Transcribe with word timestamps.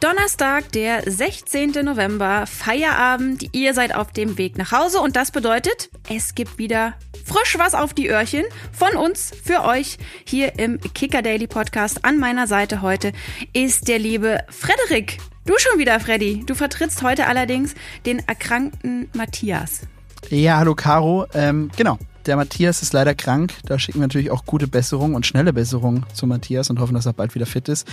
Donnerstag, 0.00 0.72
der 0.72 1.10
16. 1.10 1.70
November, 1.82 2.46
Feierabend. 2.46 3.48
Ihr 3.52 3.72
seid 3.72 3.94
auf 3.94 4.12
dem 4.12 4.36
Weg 4.36 4.58
nach 4.58 4.70
Hause 4.70 5.00
und 5.00 5.16
das 5.16 5.30
bedeutet, 5.30 5.88
es 6.10 6.34
gibt 6.34 6.58
wieder 6.58 6.94
frisch 7.24 7.56
was 7.58 7.74
auf 7.74 7.94
die 7.94 8.08
Öhrchen 8.10 8.44
von 8.72 8.94
uns 8.94 9.32
für 9.42 9.64
euch 9.64 9.96
hier 10.26 10.58
im 10.58 10.78
Kicker 10.92 11.22
Daily 11.22 11.46
Podcast. 11.46 12.04
An 12.04 12.18
meiner 12.18 12.46
Seite 12.46 12.82
heute 12.82 13.12
ist 13.54 13.88
der 13.88 13.98
liebe 13.98 14.44
Frederik. 14.50 15.16
Du 15.46 15.54
schon 15.56 15.78
wieder, 15.78 15.98
Freddy. 15.98 16.44
Du 16.44 16.54
vertrittst 16.54 17.02
heute 17.02 17.26
allerdings 17.26 17.74
den 18.04 18.18
erkrankten 18.28 19.08
Matthias. 19.14 19.80
Ja, 20.28 20.58
hallo 20.58 20.74
Caro. 20.74 21.26
Ähm, 21.32 21.70
genau, 21.74 21.98
der 22.26 22.36
Matthias 22.36 22.82
ist 22.82 22.92
leider 22.92 23.14
krank. 23.14 23.54
Da 23.64 23.78
schicken 23.78 24.00
wir 24.00 24.06
natürlich 24.06 24.30
auch 24.30 24.44
gute 24.44 24.66
Besserung 24.68 25.14
und 25.14 25.26
schnelle 25.26 25.52
Besserung 25.52 26.04
zu 26.12 26.26
Matthias 26.26 26.70
und 26.70 26.80
hoffen, 26.80 26.94
dass 26.94 27.06
er 27.06 27.12
bald 27.12 27.34
wieder 27.34 27.46
fit 27.46 27.68
ist. 27.68 27.86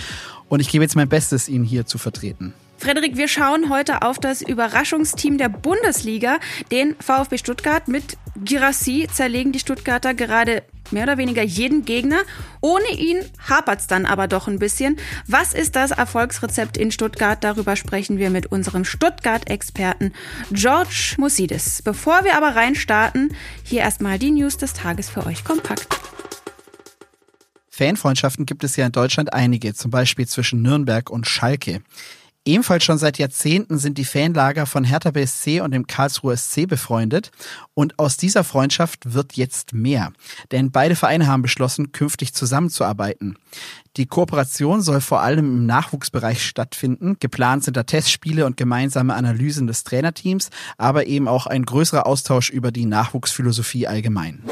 Und 0.48 0.60
ich 0.60 0.68
gebe 0.68 0.84
jetzt 0.84 0.96
mein 0.96 1.08
Bestes, 1.08 1.48
ihn 1.48 1.64
hier 1.64 1.86
zu 1.86 1.98
vertreten. 1.98 2.54
Frederik, 2.76 3.16
wir 3.16 3.28
schauen 3.28 3.70
heute 3.70 4.02
auf 4.02 4.18
das 4.18 4.42
Überraschungsteam 4.42 5.38
der 5.38 5.48
Bundesliga, 5.48 6.38
den 6.70 6.96
VfB 7.00 7.38
Stuttgart. 7.38 7.88
Mit 7.88 8.18
Girassi 8.36 9.08
zerlegen 9.12 9.52
die 9.52 9.58
Stuttgarter 9.58 10.12
gerade 10.14 10.64
mehr 10.90 11.04
oder 11.04 11.18
weniger 11.18 11.42
jeden 11.42 11.84
Gegner. 11.84 12.18
Ohne 12.60 12.88
ihn 12.96 13.18
hapert's 13.48 13.86
dann 13.86 14.06
aber 14.06 14.28
doch 14.28 14.48
ein 14.48 14.58
bisschen. 14.58 14.96
Was 15.26 15.54
ist 15.54 15.76
das 15.76 15.92
Erfolgsrezept 15.92 16.76
in 16.76 16.90
Stuttgart? 16.90 17.42
Darüber 17.42 17.76
sprechen 17.76 18.18
wir 18.18 18.30
mit 18.30 18.46
unserem 18.46 18.84
Stuttgart-Experten 18.84 20.12
George 20.50 21.14
Musidis. 21.18 21.80
Bevor 21.82 22.24
wir 22.24 22.36
aber 22.36 22.54
reinstarten, 22.54 23.34
hier 23.62 23.80
erstmal 23.80 24.18
die 24.18 24.30
News 24.30 24.56
des 24.56 24.72
Tages 24.74 25.08
für 25.08 25.24
euch 25.26 25.44
kompakt. 25.44 25.88
Fanfreundschaften 27.70 28.46
gibt 28.46 28.62
es 28.62 28.76
ja 28.76 28.86
in 28.86 28.92
Deutschland 28.92 29.32
einige, 29.32 29.74
zum 29.74 29.90
Beispiel 29.90 30.28
zwischen 30.28 30.62
Nürnberg 30.62 31.10
und 31.10 31.26
Schalke. 31.26 31.82
Ebenfalls 32.46 32.84
schon 32.84 32.98
seit 32.98 33.16
Jahrzehnten 33.18 33.78
sind 33.78 33.96
die 33.96 34.04
Fanlager 34.04 34.66
von 34.66 34.84
Hertha 34.84 35.10
BSC 35.12 35.60
und 35.60 35.70
dem 35.70 35.86
Karlsruher 35.86 36.36
SC 36.36 36.68
befreundet 36.68 37.30
und 37.72 37.98
aus 37.98 38.18
dieser 38.18 38.44
Freundschaft 38.44 39.14
wird 39.14 39.32
jetzt 39.32 39.72
mehr. 39.72 40.12
Denn 40.52 40.70
beide 40.70 40.94
Vereine 40.94 41.26
haben 41.26 41.40
beschlossen, 41.40 41.92
künftig 41.92 42.34
zusammenzuarbeiten. 42.34 43.38
Die 43.96 44.04
Kooperation 44.04 44.82
soll 44.82 45.00
vor 45.00 45.22
allem 45.22 45.46
im 45.46 45.66
Nachwuchsbereich 45.66 46.44
stattfinden. 46.44 47.16
Geplant 47.18 47.64
sind 47.64 47.78
da 47.78 47.84
Testspiele 47.84 48.44
und 48.44 48.58
gemeinsame 48.58 49.14
Analysen 49.14 49.66
des 49.66 49.84
Trainerteams, 49.84 50.50
aber 50.76 51.06
eben 51.06 51.28
auch 51.28 51.46
ein 51.46 51.64
größerer 51.64 52.06
Austausch 52.06 52.50
über 52.50 52.72
die 52.72 52.84
Nachwuchsphilosophie 52.84 53.86
allgemein. 53.86 54.42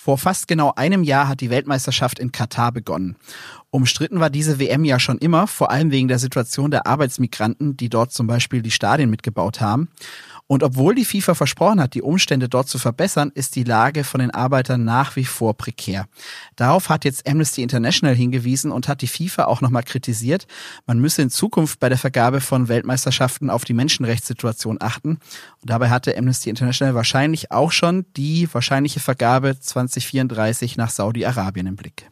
Vor 0.00 0.16
fast 0.16 0.46
genau 0.46 0.72
einem 0.76 1.02
Jahr 1.02 1.26
hat 1.26 1.40
die 1.40 1.50
Weltmeisterschaft 1.50 2.20
in 2.20 2.30
Katar 2.30 2.70
begonnen. 2.70 3.16
Umstritten 3.70 4.20
war 4.20 4.30
diese 4.30 4.60
WM 4.60 4.84
ja 4.84 5.00
schon 5.00 5.18
immer, 5.18 5.48
vor 5.48 5.72
allem 5.72 5.90
wegen 5.90 6.06
der 6.06 6.20
Situation 6.20 6.70
der 6.70 6.86
Arbeitsmigranten, 6.86 7.76
die 7.76 7.88
dort 7.88 8.12
zum 8.12 8.28
Beispiel 8.28 8.62
die 8.62 8.70
Stadien 8.70 9.10
mitgebaut 9.10 9.60
haben. 9.60 9.88
Und 10.48 10.62
obwohl 10.62 10.94
die 10.94 11.04
FIFA 11.04 11.34
versprochen 11.34 11.80
hat, 11.80 11.94
die 11.94 12.02
Umstände 12.02 12.48
dort 12.48 12.68
zu 12.68 12.78
verbessern, 12.78 13.30
ist 13.34 13.54
die 13.54 13.64
Lage 13.64 14.02
von 14.02 14.20
den 14.20 14.30
Arbeitern 14.30 14.82
nach 14.82 15.14
wie 15.14 15.26
vor 15.26 15.54
prekär. 15.54 16.08
Darauf 16.56 16.88
hat 16.88 17.04
jetzt 17.04 17.28
Amnesty 17.28 17.62
International 17.62 18.14
hingewiesen 18.14 18.72
und 18.72 18.88
hat 18.88 19.02
die 19.02 19.08
FIFA 19.08 19.44
auch 19.44 19.60
nochmal 19.60 19.82
kritisiert. 19.82 20.46
Man 20.86 20.98
müsse 20.98 21.20
in 21.20 21.28
Zukunft 21.28 21.80
bei 21.80 21.90
der 21.90 21.98
Vergabe 21.98 22.40
von 22.40 22.68
Weltmeisterschaften 22.68 23.50
auf 23.50 23.66
die 23.66 23.74
Menschenrechtssituation 23.74 24.78
achten. 24.80 25.18
Und 25.60 25.70
dabei 25.70 25.90
hatte 25.90 26.16
Amnesty 26.16 26.48
International 26.48 26.94
wahrscheinlich 26.94 27.52
auch 27.52 27.70
schon 27.70 28.06
die 28.16 28.48
wahrscheinliche 28.52 29.00
Vergabe 29.00 29.60
2034 29.60 30.78
nach 30.78 30.88
Saudi-Arabien 30.88 31.66
im 31.66 31.76
Blick. 31.76 32.08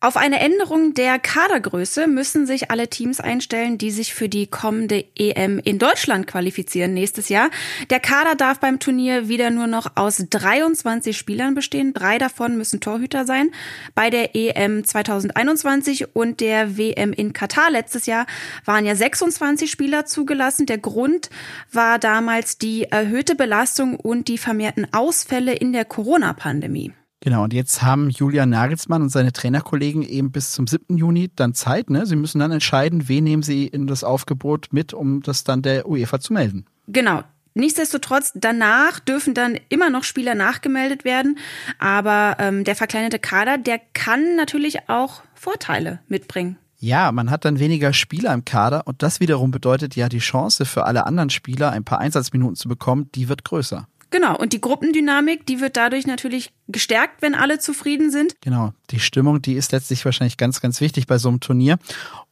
Auf 0.00 0.16
eine 0.16 0.38
Änderung 0.38 0.94
der 0.94 1.18
Kadergröße 1.18 2.06
müssen 2.06 2.46
sich 2.46 2.70
alle 2.70 2.86
Teams 2.86 3.18
einstellen, 3.18 3.78
die 3.78 3.90
sich 3.90 4.14
für 4.14 4.28
die 4.28 4.46
kommende 4.46 5.04
EM 5.16 5.58
in 5.58 5.80
Deutschland 5.80 6.28
qualifizieren 6.28 6.94
nächstes 6.94 7.28
Jahr. 7.28 7.50
Der 7.90 7.98
Kader 7.98 8.36
darf 8.36 8.60
beim 8.60 8.78
Turnier 8.78 9.26
wieder 9.26 9.50
nur 9.50 9.66
noch 9.66 9.96
aus 9.96 10.24
23 10.30 11.18
Spielern 11.18 11.56
bestehen. 11.56 11.94
Drei 11.94 12.18
davon 12.18 12.56
müssen 12.56 12.78
Torhüter 12.78 13.26
sein. 13.26 13.50
Bei 13.96 14.08
der 14.08 14.36
EM 14.36 14.84
2021 14.84 16.14
und 16.14 16.38
der 16.38 16.78
WM 16.78 17.12
in 17.12 17.32
Katar 17.32 17.68
letztes 17.72 18.06
Jahr 18.06 18.26
waren 18.64 18.86
ja 18.86 18.94
26 18.94 19.68
Spieler 19.68 20.06
zugelassen. 20.06 20.66
Der 20.66 20.78
Grund 20.78 21.28
war 21.72 21.98
damals 21.98 22.56
die 22.56 22.84
erhöhte 22.84 23.34
Belastung 23.34 23.96
und 23.96 24.28
die 24.28 24.38
vermehrten 24.38 24.86
Ausfälle 24.92 25.54
in 25.54 25.72
der 25.72 25.84
Corona-Pandemie. 25.84 26.92
Genau, 27.20 27.42
und 27.44 27.52
jetzt 27.52 27.82
haben 27.82 28.10
Julian 28.10 28.50
Nagelsmann 28.50 29.02
und 29.02 29.08
seine 29.08 29.32
Trainerkollegen 29.32 30.02
eben 30.02 30.30
bis 30.30 30.52
zum 30.52 30.66
7. 30.66 30.96
Juni 30.96 31.30
dann 31.34 31.52
Zeit. 31.52 31.90
Ne? 31.90 32.06
Sie 32.06 32.14
müssen 32.14 32.38
dann 32.38 32.52
entscheiden, 32.52 33.08
wen 33.08 33.24
nehmen 33.24 33.42
sie 33.42 33.66
in 33.66 33.88
das 33.88 34.04
Aufgebot 34.04 34.68
mit, 34.70 34.94
um 34.94 35.22
das 35.22 35.42
dann 35.42 35.62
der 35.62 35.88
UEFA 35.88 36.20
zu 36.20 36.32
melden. 36.32 36.66
Genau. 36.86 37.22
Nichtsdestotrotz, 37.54 38.30
danach 38.36 39.00
dürfen 39.00 39.34
dann 39.34 39.58
immer 39.68 39.90
noch 39.90 40.04
Spieler 40.04 40.36
nachgemeldet 40.36 41.04
werden. 41.04 41.38
Aber 41.80 42.36
ähm, 42.38 42.62
der 42.62 42.76
verkleinerte 42.76 43.18
Kader, 43.18 43.58
der 43.58 43.80
kann 43.94 44.36
natürlich 44.36 44.88
auch 44.88 45.22
Vorteile 45.34 45.98
mitbringen. 46.06 46.56
Ja, 46.78 47.10
man 47.10 47.30
hat 47.30 47.44
dann 47.44 47.58
weniger 47.58 47.92
Spieler 47.92 48.32
im 48.32 48.44
Kader 48.44 48.86
und 48.86 49.02
das 49.02 49.18
wiederum 49.18 49.50
bedeutet 49.50 49.96
ja, 49.96 50.08
die 50.08 50.20
Chance 50.20 50.64
für 50.64 50.84
alle 50.84 51.06
anderen 51.06 51.30
Spieler, 51.30 51.72
ein 51.72 51.82
paar 51.82 51.98
Einsatzminuten 51.98 52.54
zu 52.54 52.68
bekommen, 52.68 53.10
die 53.16 53.28
wird 53.28 53.44
größer. 53.44 53.88
Genau, 54.10 54.36
und 54.36 54.54
die 54.54 54.60
Gruppendynamik, 54.60 55.44
die 55.46 55.60
wird 55.60 55.76
dadurch 55.76 56.06
natürlich 56.06 56.50
gestärkt, 56.66 57.20
wenn 57.20 57.34
alle 57.34 57.58
zufrieden 57.58 58.10
sind. 58.10 58.34
Genau, 58.40 58.72
die 58.90 59.00
Stimmung, 59.00 59.42
die 59.42 59.52
ist 59.52 59.72
letztlich 59.72 60.04
wahrscheinlich 60.04 60.38
ganz, 60.38 60.60
ganz 60.60 60.80
wichtig 60.80 61.06
bei 61.06 61.18
so 61.18 61.28
einem 61.28 61.40
Turnier. 61.40 61.78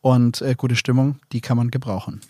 Und 0.00 0.41
äh, 0.41 0.54
gute 0.56 0.76
Stimmung, 0.76 1.19
die 1.32 1.42
kann 1.42 1.56
man 1.59 1.70
gebrauchen. 1.70 2.20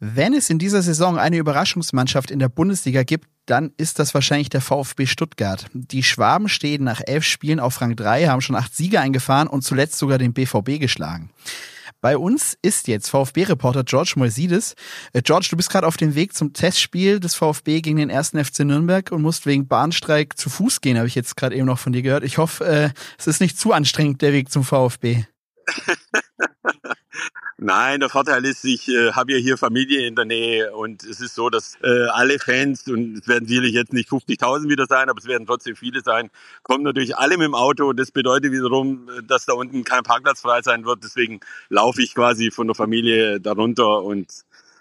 Wenn 0.00 0.32
es 0.32 0.48
in 0.48 0.58
dieser 0.58 0.82
Saison 0.82 1.18
eine 1.18 1.38
Überraschungsmannschaft 1.38 2.30
in 2.30 2.38
der 2.38 2.48
Bundesliga 2.48 3.02
gibt, 3.02 3.26
dann 3.46 3.72
ist 3.76 3.98
das 3.98 4.14
wahrscheinlich 4.14 4.48
der 4.48 4.60
VfB 4.60 5.06
Stuttgart. 5.06 5.66
Die 5.72 6.02
Schwaben 6.02 6.48
stehen 6.48 6.84
nach 6.84 7.00
elf 7.04 7.24
Spielen 7.24 7.58
auf 7.58 7.80
Rang 7.80 7.96
3, 7.96 8.26
haben 8.26 8.40
schon 8.40 8.54
acht 8.56 8.74
Siege 8.76 9.00
eingefahren 9.00 9.48
und 9.48 9.62
zuletzt 9.62 9.98
sogar 9.98 10.18
den 10.18 10.34
BVB 10.34 10.78
geschlagen. 10.78 11.30
Bei 12.00 12.16
uns 12.16 12.56
ist 12.62 12.86
jetzt 12.86 13.08
VfB-Reporter 13.10 13.82
George 13.82 14.14
Moisides. 14.16 14.74
Äh, 15.12 15.22
George, 15.22 15.48
du 15.50 15.56
bist 15.56 15.70
gerade 15.70 15.86
auf 15.86 15.96
dem 15.96 16.14
Weg 16.14 16.32
zum 16.34 16.52
Testspiel 16.52 17.18
des 17.18 17.34
VfB 17.34 17.80
gegen 17.80 17.96
den 17.96 18.08
ersten 18.08 18.42
FC 18.42 18.60
Nürnberg 18.60 19.10
und 19.10 19.22
musst 19.22 19.46
wegen 19.46 19.66
Bahnstreik 19.66 20.38
zu 20.38 20.48
Fuß 20.48 20.80
gehen, 20.80 20.96
habe 20.96 21.08
ich 21.08 21.16
jetzt 21.16 21.36
gerade 21.36 21.56
eben 21.56 21.66
noch 21.66 21.78
von 21.78 21.92
dir 21.92 22.02
gehört. 22.02 22.22
Ich 22.22 22.38
hoffe, 22.38 22.64
äh, 22.64 22.90
es 23.18 23.26
ist 23.26 23.40
nicht 23.40 23.58
zu 23.58 23.72
anstrengend, 23.72 24.22
der 24.22 24.32
Weg 24.32 24.50
zum 24.50 24.62
VfB. 24.62 25.24
Nein, 27.60 27.98
der 27.98 28.08
Vorteil 28.08 28.44
ist, 28.44 28.64
ich 28.64 28.88
äh, 28.88 29.10
habe 29.14 29.32
ja 29.32 29.38
hier 29.38 29.58
Familie 29.58 30.06
in 30.06 30.14
der 30.14 30.24
Nähe 30.24 30.72
und 30.76 31.02
es 31.02 31.20
ist 31.20 31.34
so, 31.34 31.50
dass 31.50 31.74
äh, 31.82 32.06
alle 32.06 32.38
Fans, 32.38 32.86
und 32.86 33.18
es 33.18 33.26
werden 33.26 33.48
sicherlich 33.48 33.72
jetzt 33.72 33.92
nicht 33.92 34.08
50.000 34.08 34.68
wieder 34.68 34.86
sein, 34.86 35.08
aber 35.08 35.18
es 35.18 35.26
werden 35.26 35.44
trotzdem 35.44 35.74
viele 35.74 36.00
sein, 36.00 36.30
kommen 36.62 36.84
natürlich 36.84 37.16
alle 37.16 37.36
mit 37.36 37.46
dem 37.46 37.56
Auto. 37.56 37.92
Das 37.94 38.12
bedeutet 38.12 38.52
wiederum, 38.52 39.08
dass 39.26 39.44
da 39.44 39.54
unten 39.54 39.82
kein 39.82 40.04
Parkplatz 40.04 40.40
frei 40.42 40.62
sein 40.62 40.84
wird. 40.84 41.02
Deswegen 41.02 41.40
laufe 41.68 42.00
ich 42.00 42.14
quasi 42.14 42.52
von 42.52 42.68
der 42.68 42.76
Familie 42.76 43.40
darunter 43.40 44.04
und 44.04 44.28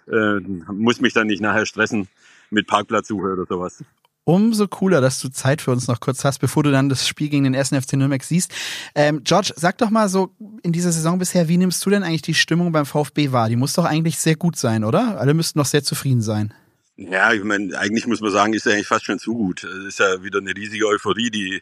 äh, 0.08 0.40
muss 0.72 1.02
mich 1.02 1.14
dann 1.14 1.26
nicht 1.26 1.42
nachher 1.42 1.66
stressen 1.66 2.08
mit 2.52 2.68
Parkplatzsuche 2.68 3.34
oder 3.34 3.46
sowas 3.48 3.84
umso 4.28 4.68
cooler, 4.68 5.00
dass 5.00 5.22
du 5.22 5.30
Zeit 5.30 5.62
für 5.62 5.72
uns 5.72 5.88
noch 5.88 6.02
kurz 6.02 6.26
hast, 6.26 6.40
bevor 6.40 6.62
du 6.62 6.70
dann 6.70 6.90
das 6.90 7.08
Spiel 7.08 7.30
gegen 7.30 7.46
den 7.46 7.54
ersten 7.54 7.82
FC 7.82 7.94
Nürnberg 7.94 8.22
siehst. 8.22 8.52
Ähm, 8.94 9.22
George, 9.24 9.54
sag 9.56 9.78
doch 9.78 9.90
mal 9.90 10.10
so 10.10 10.36
in 10.64 10.74
dieser 10.74 10.92
Saison 10.92 11.18
bisher, 11.18 11.48
wie 11.48 11.56
nimmst 11.56 11.86
du 11.86 11.90
denn 11.90 12.04
eigentlich 12.04 12.24
die 12.24 12.34
Stimmung 12.34 12.74
beim 12.74 12.86
VfB 12.86 13.32
wahr? 13.32 13.48
Die 13.48 13.56
muss 13.56 13.74
doch 13.74 13.86
eigentlich 13.86 14.18
sehr 14.18 14.36
gut 14.36 14.58
sein, 14.58 14.84
oder? 14.84 15.18
Alle 15.18 15.34
müssten 15.34 15.60
doch 15.60 15.66
sehr 15.66 15.82
zufrieden 15.82 16.22
sein. 16.22 16.54
Ja, 16.98 17.32
ich 17.32 17.44
meine, 17.44 17.78
eigentlich 17.80 18.06
muss 18.06 18.20
man 18.20 18.32
sagen, 18.32 18.54
ist 18.54 18.66
ja 18.66 18.74
eigentlich 18.74 18.88
fast 18.88 19.06
schon 19.06 19.18
zu 19.18 19.34
gut. 19.34 19.64
Es 19.64 19.86
ist 19.86 20.00
ja 20.00 20.22
wieder 20.24 20.40
eine 20.40 20.54
riesige 20.54 20.88
Euphorie. 20.88 21.32
Die 21.32 21.62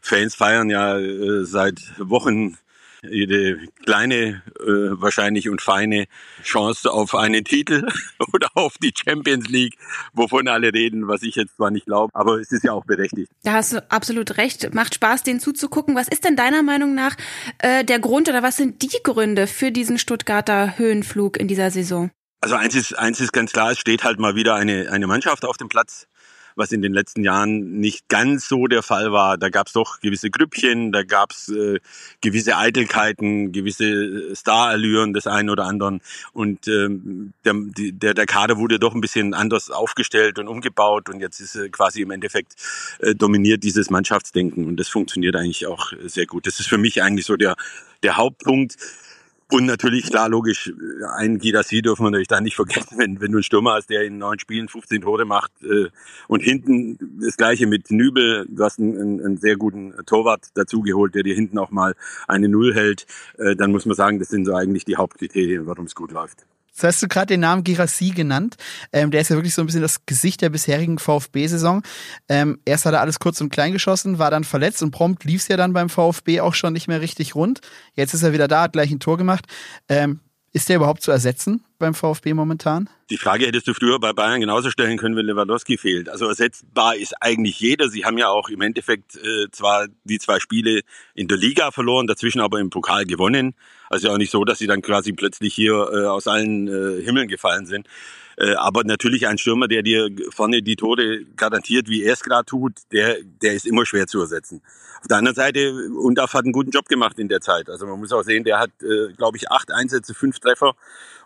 Fans 0.00 0.34
feiern 0.34 0.70
ja 0.70 0.98
äh, 0.98 1.44
seit 1.44 1.82
Wochen 1.98 2.56
jede 3.10 3.58
kleine, 3.84 4.42
äh, 4.60 5.00
wahrscheinlich 5.00 5.48
und 5.48 5.62
feine 5.62 6.06
Chance 6.42 6.90
auf 6.90 7.14
einen 7.14 7.44
Titel 7.44 7.86
oder 8.32 8.48
auf 8.54 8.78
die 8.78 8.92
Champions 8.96 9.48
League, 9.48 9.76
wovon 10.12 10.48
alle 10.48 10.72
reden, 10.72 11.08
was 11.08 11.22
ich 11.22 11.36
jetzt 11.36 11.56
zwar 11.56 11.70
nicht 11.70 11.86
glaube, 11.86 12.10
aber 12.14 12.40
es 12.40 12.52
ist 12.52 12.64
ja 12.64 12.72
auch 12.72 12.84
berechtigt. 12.84 13.30
Da 13.42 13.52
hast 13.52 13.72
du 13.72 13.90
absolut 13.90 14.36
recht. 14.38 14.74
Macht 14.74 14.94
Spaß, 14.94 15.22
denen 15.22 15.40
zuzugucken. 15.40 15.94
Was 15.94 16.08
ist 16.08 16.24
denn 16.24 16.36
deiner 16.36 16.62
Meinung 16.62 16.94
nach 16.94 17.16
äh, 17.58 17.84
der 17.84 17.98
Grund 17.98 18.28
oder 18.28 18.42
was 18.42 18.56
sind 18.56 18.82
die 18.82 19.02
Gründe 19.02 19.46
für 19.46 19.72
diesen 19.72 19.98
Stuttgarter 19.98 20.78
Höhenflug 20.78 21.36
in 21.36 21.48
dieser 21.48 21.70
Saison? 21.70 22.10
Also 22.40 22.54
eins 22.54 22.74
ist, 22.74 22.98
eins 22.98 23.20
ist 23.20 23.32
ganz 23.32 23.52
klar, 23.52 23.72
es 23.72 23.78
steht 23.78 24.04
halt 24.04 24.18
mal 24.18 24.34
wieder 24.34 24.54
eine, 24.54 24.90
eine 24.90 25.06
Mannschaft 25.06 25.44
auf 25.44 25.56
dem 25.56 25.68
Platz 25.68 26.06
was 26.56 26.72
in 26.72 26.82
den 26.82 26.92
letzten 26.92 27.22
Jahren 27.22 27.78
nicht 27.78 28.08
ganz 28.08 28.48
so 28.48 28.66
der 28.66 28.82
Fall 28.82 29.12
war. 29.12 29.38
Da 29.38 29.50
gab 29.50 29.68
es 29.68 29.74
doch 29.74 30.00
gewisse 30.00 30.30
Grüppchen, 30.30 30.90
da 30.90 31.04
gab 31.04 31.32
es 31.32 31.48
äh, 31.48 31.78
gewisse 32.20 32.56
Eitelkeiten, 32.56 33.52
gewisse 33.52 34.34
Starallüren 34.34 35.12
des 35.12 35.26
einen 35.26 35.50
oder 35.50 35.66
anderen. 35.66 36.00
Und 36.32 36.66
ähm, 36.66 37.32
der, 37.44 37.54
der, 37.54 38.14
der 38.14 38.26
Kader 38.26 38.56
wurde 38.56 38.78
doch 38.78 38.94
ein 38.94 39.00
bisschen 39.00 39.34
anders 39.34 39.70
aufgestellt 39.70 40.38
und 40.38 40.48
umgebaut 40.48 41.08
und 41.08 41.20
jetzt 41.20 41.40
ist 41.40 41.54
äh, 41.56 41.68
quasi 41.68 42.00
im 42.00 42.10
Endeffekt 42.10 42.54
äh, 43.00 43.14
dominiert 43.14 43.62
dieses 43.62 43.90
Mannschaftsdenken 43.90 44.64
und 44.66 44.78
das 44.78 44.88
funktioniert 44.88 45.36
eigentlich 45.36 45.66
auch 45.66 45.92
sehr 46.04 46.26
gut. 46.26 46.46
Das 46.46 46.58
ist 46.58 46.68
für 46.68 46.78
mich 46.78 47.02
eigentlich 47.02 47.26
so 47.26 47.36
der, 47.36 47.54
der 48.02 48.16
Hauptpunkt. 48.16 48.76
Und 49.52 49.66
natürlich, 49.66 50.06
klar, 50.06 50.28
logisch, 50.28 50.72
einen 51.16 51.38
Gidassi 51.38 51.80
dürfen 51.80 52.04
wir 52.04 52.10
natürlich 52.10 52.26
da 52.26 52.40
nicht 52.40 52.56
vergessen, 52.56 52.98
wenn, 52.98 53.20
wenn 53.20 53.30
du 53.30 53.38
einen 53.38 53.42
Stürmer 53.44 53.74
hast, 53.74 53.88
der 53.90 54.02
in 54.02 54.18
neun 54.18 54.40
Spielen 54.40 54.68
15 54.68 55.02
Tore 55.02 55.24
macht 55.24 55.52
äh, 55.62 55.88
und 56.26 56.42
hinten 56.42 56.98
das 57.20 57.36
gleiche 57.36 57.66
mit 57.66 57.90
Nübel, 57.90 58.46
du 58.48 58.64
hast 58.64 58.80
einen, 58.80 59.00
einen, 59.00 59.24
einen 59.24 59.36
sehr 59.36 59.56
guten 59.56 59.94
Torwart 60.04 60.48
dazugeholt, 60.54 61.14
der 61.14 61.22
dir 61.22 61.34
hinten 61.34 61.58
auch 61.58 61.70
mal 61.70 61.94
eine 62.26 62.48
Null 62.48 62.74
hält, 62.74 63.06
äh, 63.38 63.54
dann 63.54 63.70
muss 63.70 63.86
man 63.86 63.94
sagen, 63.94 64.18
das 64.18 64.28
sind 64.28 64.46
so 64.46 64.54
eigentlich 64.54 64.84
die 64.84 64.96
Hauptkriterien, 64.96 65.66
warum 65.66 65.86
es 65.86 65.94
gut 65.94 66.10
läuft. 66.10 66.44
Jetzt 66.76 66.84
hast 66.84 67.02
du 67.02 67.08
gerade 67.08 67.28
den 67.28 67.40
Namen 67.40 67.64
Girassi 67.64 68.10
genannt. 68.10 68.56
Ähm, 68.92 69.10
der 69.10 69.22
ist 69.22 69.30
ja 69.30 69.36
wirklich 69.36 69.54
so 69.54 69.62
ein 69.62 69.66
bisschen 69.66 69.80
das 69.80 70.04
Gesicht 70.04 70.42
der 70.42 70.50
bisherigen 70.50 70.98
VfB-Saison. 70.98 71.82
Ähm, 72.28 72.58
erst 72.66 72.84
hat 72.84 72.92
er 72.92 73.00
alles 73.00 73.18
kurz 73.18 73.40
und 73.40 73.48
klein 73.48 73.72
geschossen, 73.72 74.18
war 74.18 74.30
dann 74.30 74.44
verletzt 74.44 74.82
und 74.82 74.90
prompt 74.90 75.24
lief 75.24 75.40
es 75.40 75.48
ja 75.48 75.56
dann 75.56 75.72
beim 75.72 75.88
VfB 75.88 76.42
auch 76.42 76.52
schon 76.52 76.74
nicht 76.74 76.86
mehr 76.86 77.00
richtig 77.00 77.34
rund. 77.34 77.62
Jetzt 77.94 78.12
ist 78.12 78.22
er 78.22 78.34
wieder 78.34 78.46
da, 78.46 78.60
hat 78.60 78.74
gleich 78.74 78.90
ein 78.90 79.00
Tor 79.00 79.16
gemacht. 79.16 79.46
Ähm, 79.88 80.20
ist 80.52 80.68
der 80.68 80.76
überhaupt 80.76 81.02
zu 81.02 81.10
ersetzen 81.10 81.64
beim 81.78 81.94
VfB 81.94 82.34
momentan? 82.34 82.90
Die 83.08 83.16
Frage 83.16 83.46
hättest 83.46 83.68
du 83.68 83.72
früher 83.72 83.98
bei 83.98 84.12
Bayern 84.12 84.40
genauso 84.40 84.70
stellen 84.70 84.98
können, 84.98 85.16
wenn 85.16 85.24
Lewandowski 85.24 85.78
fehlt. 85.78 86.10
Also 86.10 86.26
ersetzbar 86.28 86.96
ist 86.96 87.14
eigentlich 87.22 87.58
jeder. 87.58 87.88
Sie 87.88 88.04
haben 88.04 88.18
ja 88.18 88.28
auch 88.28 88.50
im 88.50 88.60
Endeffekt 88.60 89.16
äh, 89.16 89.50
zwar 89.50 89.86
die 90.04 90.18
zwei 90.18 90.40
Spiele 90.40 90.82
in 91.14 91.26
der 91.26 91.38
Liga 91.38 91.70
verloren, 91.70 92.06
dazwischen 92.06 92.42
aber 92.42 92.60
im 92.60 92.68
Pokal 92.68 93.06
gewonnen. 93.06 93.54
Also 93.88 94.08
ja 94.08 94.14
auch 94.14 94.18
nicht 94.18 94.30
so, 94.30 94.44
dass 94.44 94.58
sie 94.58 94.66
dann 94.66 94.82
quasi 94.82 95.12
plötzlich 95.12 95.54
hier 95.54 95.74
äh, 95.92 96.06
aus 96.06 96.26
allen 96.26 96.68
äh, 96.68 97.02
Himmeln 97.02 97.28
gefallen 97.28 97.66
sind. 97.66 97.86
Äh, 98.36 98.54
aber 98.54 98.84
natürlich 98.84 99.26
ein 99.26 99.38
Stürmer, 99.38 99.66
der 99.66 99.82
dir 99.82 100.10
vorne 100.30 100.62
die 100.62 100.76
Tore 100.76 101.24
garantiert, 101.36 101.88
wie 101.88 102.02
er 102.02 102.12
es 102.12 102.22
gerade 102.22 102.44
tut, 102.44 102.74
der, 102.92 103.16
der 103.22 103.54
ist 103.54 103.66
immer 103.66 103.86
schwer 103.86 104.06
zu 104.06 104.20
ersetzen. 104.20 104.60
Auf 105.00 105.08
der 105.08 105.18
anderen 105.18 105.36
Seite, 105.36 105.72
Undaf 105.98 106.34
hat 106.34 106.44
einen 106.44 106.52
guten 106.52 106.70
Job 106.70 106.88
gemacht 106.88 107.18
in 107.18 107.28
der 107.28 107.40
Zeit. 107.40 107.70
Also 107.70 107.86
man 107.86 107.98
muss 107.98 108.12
auch 108.12 108.24
sehen, 108.24 108.44
der 108.44 108.58
hat, 108.58 108.70
äh, 108.82 109.12
glaube 109.12 109.36
ich, 109.38 109.50
acht 109.50 109.72
Einsätze, 109.72 110.14
fünf 110.14 110.38
Treffer. 110.40 110.74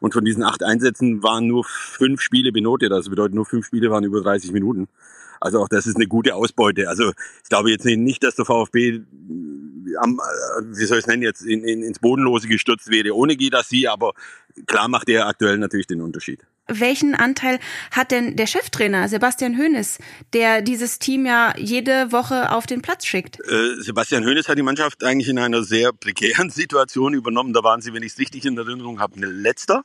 Und 0.00 0.12
von 0.12 0.24
diesen 0.24 0.42
acht 0.42 0.62
Einsätzen 0.62 1.22
waren 1.22 1.46
nur 1.46 1.64
fünf 1.64 2.20
Spiele 2.20 2.52
benotet. 2.52 2.92
Also 2.92 3.10
bedeutet, 3.10 3.34
nur 3.34 3.46
fünf 3.46 3.66
Spiele 3.66 3.90
waren 3.90 4.04
über 4.04 4.20
30 4.20 4.52
Minuten. 4.52 4.88
Also 5.40 5.60
auch 5.62 5.68
das 5.68 5.86
ist 5.86 5.96
eine 5.96 6.06
gute 6.06 6.34
Ausbeute. 6.34 6.88
Also 6.88 7.10
ich 7.42 7.48
glaube 7.48 7.70
jetzt 7.70 7.86
nicht, 7.86 8.22
dass 8.22 8.36
der 8.36 8.44
VfB 8.44 9.00
am, 9.98 10.18
äh, 10.18 10.62
wie 10.64 10.84
soll 10.84 10.98
ich 10.98 11.04
es 11.04 11.08
nennen, 11.08 11.22
jetzt 11.22 11.42
in, 11.42 11.64
in, 11.64 11.82
ins 11.82 11.98
Bodenlose 11.98 12.48
gestürzt 12.48 12.90
wäre 12.90 13.14
ohne 13.14 13.36
Gidassi, 13.36 13.86
aber 13.86 14.12
klar 14.66 14.88
macht 14.88 15.08
er 15.08 15.26
aktuell 15.26 15.58
natürlich 15.58 15.86
den 15.86 16.00
Unterschied. 16.00 16.40
Welchen 16.66 17.14
Anteil 17.16 17.58
hat 17.90 18.12
denn 18.12 18.36
der 18.36 18.46
Cheftrainer 18.46 19.08
Sebastian 19.08 19.58
Hoeneß, 19.58 19.98
der 20.32 20.62
dieses 20.62 21.00
Team 21.00 21.26
ja 21.26 21.52
jede 21.56 22.12
Woche 22.12 22.52
auf 22.52 22.66
den 22.66 22.80
Platz 22.80 23.06
schickt? 23.06 23.40
Äh, 23.40 23.80
Sebastian 23.80 24.24
Hoeneß 24.24 24.48
hat 24.48 24.56
die 24.56 24.62
Mannschaft 24.62 25.02
eigentlich 25.02 25.28
in 25.28 25.38
einer 25.38 25.64
sehr 25.64 25.92
prekären 25.92 26.50
Situation 26.50 27.14
übernommen. 27.14 27.52
Da 27.52 27.64
waren 27.64 27.80
sie, 27.80 27.92
wenn 27.92 28.04
ich 28.04 28.12
es 28.12 28.18
richtig 28.18 28.44
in 28.44 28.56
Erinnerung 28.56 29.00
habe, 29.00 29.18
letzter. 29.18 29.84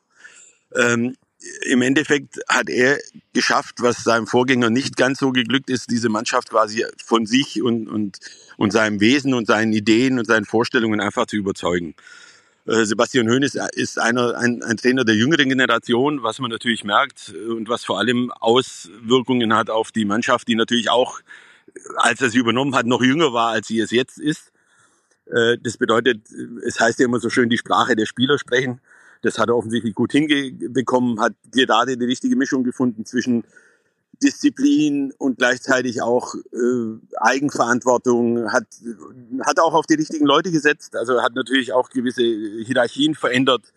Ähm, 0.76 1.16
im 1.66 1.82
Endeffekt 1.82 2.40
hat 2.48 2.70
er 2.70 3.00
geschafft, 3.34 3.76
was 3.80 4.04
seinem 4.04 4.28
Vorgänger 4.28 4.70
nicht 4.70 4.98
ganz 4.98 5.20
so 5.20 5.32
geglückt 5.32 5.70
ist, 5.70 5.92
diese 5.92 6.10
Mannschaft 6.10 6.50
quasi 6.50 6.86
von 7.04 7.26
sich 7.26 7.62
und, 7.62 7.88
und, 7.88 8.20
und 8.58 8.72
seinem 8.72 9.00
Wesen 9.00 9.34
und 9.34 9.48
seinen 9.48 9.74
Ideen 9.74 10.20
und 10.20 10.26
seinen 10.26 10.46
Vorstellungen 10.46 11.00
einfach 11.00 11.28
zu 11.28 11.36
überzeugen. 11.36 11.96
Äh, 12.68 12.86
Sebastian 12.86 13.30
Hoeneß 13.30 13.58
ist 13.74 14.00
einer, 14.00 14.38
ein, 14.38 14.64
ein 14.64 14.78
Trainer 14.78 15.06
der 15.06 15.16
jüngeren 15.16 15.50
Generation, 15.50 16.24
was 16.24 16.40
man 16.40 16.50
natürlich 16.50 16.84
merkt 16.84 17.34
und 17.48 17.70
was 17.70 17.86
vor 17.86 18.00
allem 18.00 18.32
Auswirkungen 18.32 19.56
hat 19.56 19.70
auf 19.70 19.92
die 19.92 20.06
Mannschaft, 20.06 20.48
die 20.48 20.56
natürlich 20.56 20.90
auch, 20.90 21.20
als 21.98 22.22
er 22.22 22.30
sie 22.30 22.40
übernommen 22.40 22.76
hat, 22.76 22.86
noch 22.86 23.04
jünger 23.04 23.34
war, 23.34 23.52
als 23.52 23.68
sie 23.68 23.80
es 23.80 23.92
jetzt 23.92 24.18
ist. 24.18 24.52
Äh, 25.28 25.58
das 25.62 25.78
bedeutet, 25.78 26.22
es 26.66 26.80
heißt 26.80 27.00
ja 27.00 27.06
immer 27.06 27.20
so 27.20 27.30
schön, 27.30 27.50
die 27.50 27.58
Sprache 27.58 27.96
der 27.96 28.06
Spieler 28.06 28.40
sprechen. 28.40 28.82
Das 29.22 29.40
hat 29.40 29.50
er 29.50 29.56
offensichtlich 29.56 29.96
gut 29.96 30.12
hingebekommen, 30.12 31.20
hat 31.20 31.34
gerade 31.52 31.98
die 31.98 32.06
richtige 32.06 32.36
Mischung 32.36 32.64
gefunden 32.64 33.06
zwischen 33.06 33.44
Disziplin 34.22 35.14
und 35.18 35.38
gleichzeitig 35.38 36.02
auch 36.02 36.36
äh, 36.36 37.18
Eigenverantwortung, 37.18 38.52
hat, 38.52 38.66
hat 39.42 39.60
auch 39.60 39.74
auf 39.74 39.86
die 39.88 39.96
richtigen 39.96 40.26
Leute 40.26 40.52
gesetzt, 40.52 40.96
also 40.96 41.22
hat 41.22 41.36
natürlich 41.36 41.74
auch 41.74 41.90
gewisse 41.90 42.24
Hierarchien 42.24 43.16
verändert. 43.16 43.74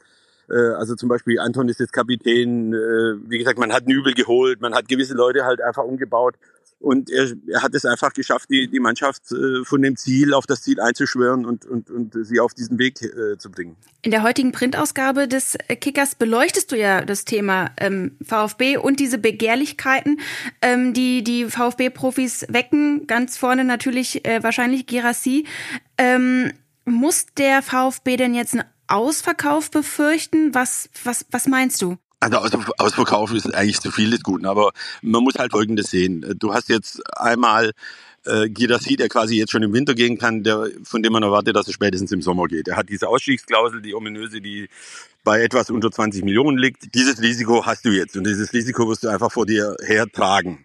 Äh, 0.49 0.55
also 0.55 0.95
zum 0.95 1.09
Beispiel 1.09 1.41
Anton 1.41 1.69
ist 1.69 1.81
jetzt 1.81 1.93
Kapitän, 1.93 2.73
äh, 2.73 3.17
wie 3.29 3.39
gesagt, 3.39 3.59
man 3.59 3.73
hat 3.73 3.87
Nübel 3.87 4.15
geholt, 4.15 4.61
man 4.61 4.75
hat 4.75 4.89
gewisse 4.89 5.15
Leute 5.15 5.45
halt 5.45 5.61
einfach 5.61 5.85
umgebaut 5.85 6.37
und 6.81 7.11
er, 7.11 7.33
er 7.49 7.63
hat 7.63 7.75
es 7.75 7.85
einfach 7.85 8.13
geschafft, 8.13 8.49
die, 8.51 8.69
die 8.69 8.81
Mannschaft 8.81 9.33
äh, 9.33 9.65
von 9.65 9.83
dem 9.83 9.97
Ziel 9.97 10.33
auf 10.33 10.47
das 10.47 10.63
Ziel 10.63 10.81
einzuschwören 10.81 11.45
und, 11.45 11.67
und, 11.67 11.91
und 11.91 12.15
sie 12.25 12.39
auf 12.41 12.55
diesen 12.55 12.79
Weg 12.79 13.03
äh, 13.03 13.37
zu 13.37 13.51
bringen. 13.51 13.77
In 14.03 14.13
der 14.13 14.23
heutigen 14.23 14.53
Printausgabe 14.53 15.27
des 15.27 15.59
Kickers 15.81 16.15
beleuchtest 16.15 16.71
du 16.71 16.77
ja 16.77 17.05
das 17.05 17.25
Thema 17.25 17.73
ähm, 17.79 18.17
VfB 18.23 18.77
und 18.77 19.01
diese 19.01 19.19
Begehrlichkeiten, 19.19 20.21
ähm, 20.63 20.95
die 20.95 21.25
die 21.25 21.47
VfB-Profis 21.47 22.47
wecken. 22.49 23.07
Ganz 23.07 23.37
vorne 23.37 23.65
natürlich 23.65 24.25
äh, 24.25 24.43
wahrscheinlich 24.43 24.87
Gerassi. 24.87 25.47
Ähm, 25.97 26.53
muss 26.85 27.27
der 27.37 27.63
VfB 27.63 28.17
denn 28.17 28.35
jetzt 28.35 28.55
einen 28.55 28.65
Ausverkauf 28.87 29.71
befürchten? 29.71 30.55
Was, 30.55 30.89
was, 31.05 31.27
was 31.31 31.47
meinst 31.47 31.83
du? 31.83 31.99
Also 32.21 32.39
Ausverkauf 32.79 33.33
ist 33.33 33.55
eigentlich 33.55 33.81
zu 33.81 33.93
viel 33.93 34.11
des 34.11 34.23
Guten, 34.23 34.45
aber 34.45 34.73
man 35.03 35.23
muss 35.23 35.35
halt 35.39 35.53
Folgendes 35.53 35.91
sehen. 35.91 36.35
Du 36.39 36.53
hast 36.53 36.69
jetzt 36.69 37.01
einmal 37.17 37.73
äh, 38.27 38.49
Girassi, 38.49 38.97
der 38.97 39.09
quasi 39.09 39.37
jetzt 39.37 39.53
schon 39.53 39.63
im 39.63 39.73
Winter 39.73 39.95
gehen 39.95 40.19
kann, 40.19 40.43
der, 40.43 40.69
von 40.83 41.03
dem 41.03 41.13
man 41.13 41.23
erwartet, 41.23 41.55
dass 41.55 41.69
er 41.69 41.73
spätestens 41.73 42.11
im 42.11 42.21
Sommer 42.21 42.47
geht. 42.47 42.67
Er 42.69 42.77
hat 42.77 42.89
diese 42.89 43.09
Ausstiegsklausel, 43.09 43.83
die 43.83 43.95
ominöse, 43.95 44.41
die 44.41 44.69
bei 45.23 45.43
etwas 45.43 45.71
unter 45.71 45.93
20 45.93 46.25
Millionen 46.25 46.59
liegt. 46.59 46.95
Dieses 46.95 47.23
Risiko 47.23 47.65
hast 47.67 47.85
du 47.85 47.91
jetzt 47.91 48.17
und 48.17 48.25
dieses 48.25 48.53
Risiko 48.53 48.89
wirst 48.89 49.05
du 49.05 49.09
einfach 49.09 49.31
vor 49.31 49.47
dir 49.47 49.77
hertragen 49.85 50.65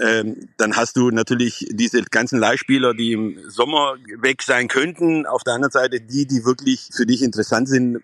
ähm, 0.00 0.48
dann 0.56 0.76
hast 0.76 0.96
du 0.96 1.10
natürlich 1.10 1.66
diese 1.70 2.02
ganzen 2.02 2.38
Leihspieler, 2.38 2.94
die 2.94 3.12
im 3.12 3.38
Sommer 3.48 3.96
weg 4.20 4.42
sein 4.42 4.68
könnten. 4.68 5.26
Auf 5.26 5.44
der 5.44 5.54
anderen 5.54 5.72
Seite 5.72 6.00
die, 6.00 6.26
die 6.26 6.44
wirklich 6.44 6.90
für 6.92 7.06
dich 7.06 7.22
interessant 7.22 7.68
sind, 7.68 8.00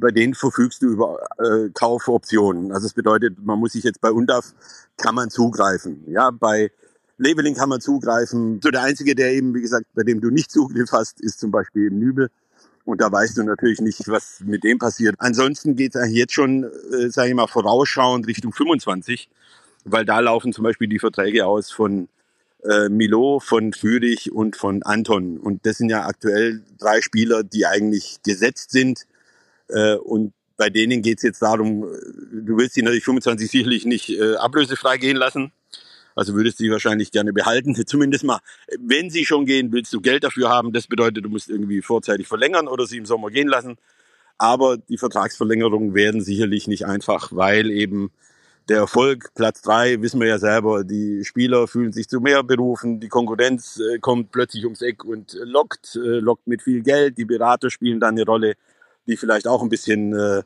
bei 0.00 0.10
denen 0.10 0.34
verfügst 0.34 0.82
du 0.82 0.86
über 0.86 1.18
äh, 1.38 1.70
Kaufoptionen. 1.72 2.72
Also 2.72 2.86
das 2.86 2.94
bedeutet, 2.94 3.36
man 3.44 3.58
muss 3.58 3.72
sich 3.72 3.84
jetzt 3.84 4.00
bei 4.00 4.10
UNDAF 4.10 4.54
kann 4.96 5.14
man 5.14 5.30
zugreifen. 5.30 6.04
Ja, 6.08 6.30
bei 6.30 6.70
Labeling 7.18 7.54
kann 7.54 7.68
man 7.68 7.80
zugreifen. 7.80 8.60
So 8.62 8.70
der 8.70 8.82
einzige, 8.82 9.14
der 9.14 9.32
eben, 9.32 9.54
wie 9.54 9.62
gesagt, 9.62 9.86
bei 9.94 10.02
dem 10.02 10.20
du 10.20 10.30
nicht 10.30 10.50
Zugriff 10.50 10.90
hast, 10.92 11.20
ist 11.20 11.40
zum 11.40 11.50
Beispiel 11.50 11.88
im 11.88 11.98
Nübel. 11.98 12.30
Und 12.84 13.00
da 13.00 13.12
weißt 13.12 13.36
du 13.36 13.42
natürlich 13.42 13.80
nicht, 13.80 14.08
was 14.08 14.40
mit 14.44 14.64
dem 14.64 14.78
passiert. 14.78 15.14
Ansonsten 15.18 15.76
geht 15.76 15.94
es 15.94 16.10
jetzt 16.10 16.32
schon, 16.32 16.64
äh, 16.64 17.10
sage 17.10 17.28
ich 17.28 17.34
mal, 17.34 17.46
vorausschauend 17.46 18.26
Richtung 18.26 18.52
25 18.52 19.28
weil 19.92 20.04
da 20.04 20.20
laufen 20.20 20.52
zum 20.52 20.64
Beispiel 20.64 20.88
die 20.88 20.98
Verträge 20.98 21.46
aus 21.46 21.70
von 21.70 22.08
äh, 22.64 22.88
Milo, 22.88 23.40
von 23.40 23.72
Führich 23.72 24.32
und 24.32 24.56
von 24.56 24.82
Anton. 24.82 25.38
Und 25.38 25.64
das 25.66 25.78
sind 25.78 25.90
ja 25.90 26.06
aktuell 26.06 26.62
drei 26.78 27.00
Spieler, 27.00 27.42
die 27.42 27.66
eigentlich 27.66 28.18
gesetzt 28.24 28.70
sind. 28.70 29.06
Äh, 29.68 29.94
und 29.96 30.32
bei 30.56 30.70
denen 30.70 31.02
geht 31.02 31.18
es 31.18 31.22
jetzt 31.22 31.42
darum, 31.42 31.84
äh, 31.84 31.86
du 32.32 32.56
willst 32.58 32.74
sie 32.74 32.82
natürlich 32.82 33.04
25 33.04 33.50
sicherlich 33.50 33.84
nicht 33.84 34.10
äh, 34.10 34.34
ablösefrei 34.36 34.98
gehen 34.98 35.16
lassen. 35.16 35.52
Also 36.16 36.34
würdest 36.34 36.58
du 36.58 36.64
sie 36.64 36.70
wahrscheinlich 36.72 37.12
gerne 37.12 37.32
behalten. 37.32 37.74
Zumindest 37.86 38.24
mal, 38.24 38.40
wenn 38.78 39.08
sie 39.08 39.24
schon 39.24 39.46
gehen, 39.46 39.72
willst 39.72 39.92
du 39.92 40.00
Geld 40.00 40.24
dafür 40.24 40.48
haben. 40.48 40.72
Das 40.72 40.88
bedeutet, 40.88 41.24
du 41.24 41.28
musst 41.28 41.48
irgendwie 41.48 41.80
vorzeitig 41.80 42.26
verlängern 42.26 42.66
oder 42.66 42.86
sie 42.86 42.98
im 42.98 43.06
Sommer 43.06 43.30
gehen 43.30 43.48
lassen. 43.48 43.76
Aber 44.36 44.76
die 44.76 44.98
Vertragsverlängerungen 44.98 45.94
werden 45.94 46.20
sicherlich 46.20 46.66
nicht 46.66 46.86
einfach, 46.86 47.30
weil 47.32 47.70
eben 47.70 48.10
der 48.68 48.78
Erfolg, 48.78 49.30
Platz 49.34 49.62
drei, 49.62 50.00
wissen 50.02 50.20
wir 50.20 50.28
ja 50.28 50.38
selber, 50.38 50.84
die 50.84 51.24
Spieler 51.24 51.66
fühlen 51.66 51.92
sich 51.92 52.08
zu 52.08 52.20
mehr 52.20 52.42
berufen, 52.42 53.00
die 53.00 53.08
Konkurrenz 53.08 53.80
äh, 53.80 53.98
kommt 53.98 54.30
plötzlich 54.30 54.64
ums 54.64 54.82
Eck 54.82 55.04
und 55.04 55.34
äh, 55.34 55.44
lockt, 55.44 55.96
äh, 55.96 56.20
lockt 56.20 56.46
mit 56.46 56.62
viel 56.62 56.82
Geld, 56.82 57.16
die 57.18 57.24
Berater 57.24 57.70
spielen 57.70 58.00
dann 58.00 58.16
eine 58.16 58.24
Rolle, 58.24 58.54
die 59.06 59.16
vielleicht 59.16 59.46
auch 59.46 59.62
ein 59.62 59.70
bisschen, 59.70 60.12
äh, 60.12 60.42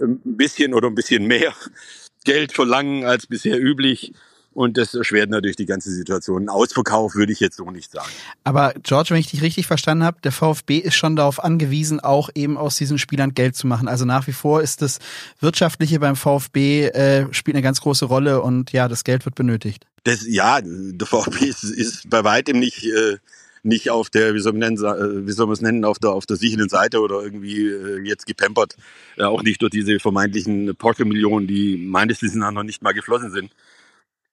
ein 0.00 0.20
bisschen 0.36 0.74
oder 0.74 0.88
ein 0.88 0.94
bisschen 0.94 1.26
mehr 1.26 1.54
Geld 2.24 2.52
verlangen 2.52 3.04
als 3.04 3.26
bisher 3.26 3.58
üblich. 3.58 4.12
Und 4.54 4.78
das 4.78 4.94
erschwert 4.94 5.30
natürlich 5.30 5.56
die 5.56 5.66
ganze 5.66 5.90
Situation. 5.90 6.44
Ein 6.44 6.48
Ausverkauf 6.48 7.14
würde 7.14 7.32
ich 7.32 7.40
jetzt 7.40 7.56
so 7.56 7.70
nicht 7.70 7.90
sagen. 7.90 8.08
Aber 8.44 8.72
George, 8.82 9.10
wenn 9.10 9.18
ich 9.18 9.30
dich 9.30 9.42
richtig 9.42 9.66
verstanden 9.66 10.04
habe, 10.04 10.18
der 10.22 10.32
VfB 10.32 10.78
ist 10.78 10.94
schon 10.94 11.16
darauf 11.16 11.42
angewiesen, 11.42 12.00
auch 12.00 12.30
eben 12.34 12.56
aus 12.56 12.76
diesen 12.76 12.98
Spielern 12.98 13.34
Geld 13.34 13.56
zu 13.56 13.66
machen. 13.66 13.88
Also 13.88 14.04
nach 14.04 14.26
wie 14.26 14.32
vor 14.32 14.62
ist 14.62 14.80
das 14.80 15.00
Wirtschaftliche 15.40 15.98
beim 15.98 16.16
VfB 16.16 16.86
äh, 16.86 17.26
spielt 17.32 17.56
eine 17.56 17.62
ganz 17.62 17.80
große 17.80 18.04
Rolle 18.04 18.42
und 18.42 18.72
ja, 18.72 18.88
das 18.88 19.04
Geld 19.04 19.24
wird 19.24 19.34
benötigt. 19.34 19.86
Das, 20.04 20.24
ja, 20.26 20.60
der 20.62 21.06
VfB 21.06 21.46
ist, 21.46 21.64
ist 21.64 22.08
bei 22.08 22.22
weitem 22.22 22.58
nicht 22.60 22.84
äh, 22.84 23.16
nicht 23.64 23.90
auf 23.90 24.10
der, 24.10 24.34
wie 24.34 24.40
soll 24.40 24.52
man 24.52 24.60
nennen, 24.60 24.76
äh, 24.76 25.26
wie 25.26 25.32
soll 25.32 25.46
man 25.46 25.54
es 25.54 25.62
nennen, 25.62 25.84
auf 25.84 25.98
der, 25.98 26.10
auf 26.10 26.26
der 26.26 26.36
sicheren 26.36 26.68
Seite 26.68 27.00
oder 27.00 27.22
irgendwie 27.22 27.66
äh, 27.66 28.00
jetzt 28.04 28.26
gepampert. 28.26 28.76
Äh, 29.16 29.24
auch 29.24 29.42
nicht 29.42 29.60
durch 29.62 29.70
diese 29.70 29.98
vermeintlichen 29.98 30.76
Porsche-Millionen, 30.76 31.46
die 31.46 31.76
meines 31.76 32.20
Wissens 32.22 32.40
nach 32.40 32.52
noch 32.52 32.62
nicht 32.62 32.82
mal 32.82 32.92
geflossen 32.92 33.32
sind. 33.32 33.50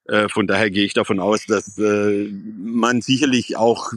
Äh, 0.06 0.28
von 0.28 0.46
daher 0.46 0.70
gehe 0.70 0.84
ich 0.84 0.94
davon 0.94 1.20
aus, 1.20 1.46
dass 1.46 1.78
äh, 1.78 2.28
man 2.56 3.00
sicherlich 3.00 3.56
auch 3.56 3.92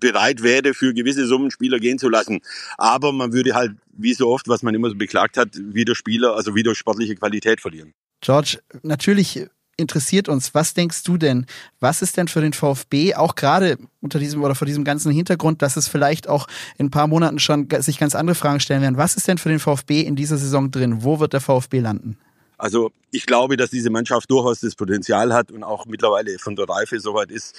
bereit 0.00 0.42
wäre, 0.42 0.74
für 0.74 0.94
gewisse 0.94 1.26
Summen 1.26 1.50
Spieler 1.50 1.78
gehen 1.78 1.98
zu 1.98 2.08
lassen. 2.08 2.40
Aber 2.76 3.12
man 3.12 3.32
würde 3.32 3.54
halt, 3.54 3.72
wie 3.92 4.14
so 4.14 4.28
oft, 4.28 4.48
was 4.48 4.62
man 4.62 4.74
immer 4.74 4.90
so 4.90 4.96
beklagt 4.96 5.36
hat, 5.36 5.50
wieder 5.54 5.94
Spieler, 5.94 6.34
also 6.34 6.54
wieder 6.54 6.74
sportliche 6.74 7.16
Qualität 7.16 7.60
verlieren. 7.60 7.94
George, 8.20 8.58
natürlich 8.82 9.46
interessiert 9.76 10.28
uns, 10.28 10.54
was 10.54 10.74
denkst 10.74 11.04
du 11.04 11.16
denn? 11.16 11.46
Was 11.78 12.02
ist 12.02 12.16
denn 12.16 12.28
für 12.28 12.40
den 12.40 12.52
VfB 12.52 13.14
auch 13.14 13.36
gerade 13.36 13.78
unter 14.00 14.18
diesem 14.18 14.42
oder 14.42 14.56
vor 14.56 14.66
diesem 14.66 14.84
ganzen 14.84 15.12
Hintergrund, 15.12 15.62
dass 15.62 15.76
es 15.76 15.86
vielleicht 15.88 16.28
auch 16.28 16.48
in 16.78 16.86
ein 16.86 16.90
paar 16.90 17.06
Monaten 17.06 17.38
schon 17.38 17.68
sich 17.78 17.98
ganz 17.98 18.14
andere 18.14 18.34
Fragen 18.34 18.60
stellen 18.60 18.82
werden? 18.82 18.96
Was 18.96 19.16
ist 19.16 19.28
denn 19.28 19.38
für 19.38 19.48
den 19.48 19.60
VfB 19.60 20.00
in 20.00 20.16
dieser 20.16 20.36
Saison 20.36 20.70
drin? 20.70 21.04
Wo 21.04 21.20
wird 21.20 21.32
der 21.32 21.40
VfB 21.40 21.78
landen? 21.78 22.18
Also 22.58 22.90
ich 23.12 23.24
glaube, 23.24 23.56
dass 23.56 23.70
diese 23.70 23.88
Mannschaft 23.88 24.30
durchaus 24.30 24.60
das 24.60 24.74
Potenzial 24.74 25.32
hat 25.32 25.52
und 25.52 25.62
auch 25.62 25.86
mittlerweile 25.86 26.38
von 26.38 26.56
der 26.56 26.68
Reife 26.68 26.98
soweit 27.00 27.30
ist, 27.30 27.54